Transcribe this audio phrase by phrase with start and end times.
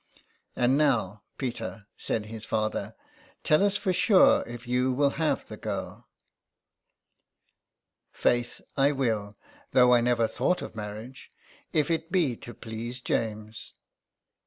[0.17, 0.21] *^
[0.55, 2.95] And now, Peter," said his father,
[3.43, 6.07] ''tell us for sure if you will have the girl?"
[8.15, 9.37] '^ Faith I will,
[9.73, 11.31] though I never thought of marriage,
[11.71, 13.73] if it be to please James."